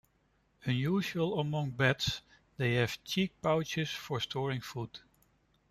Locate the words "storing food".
4.19-4.99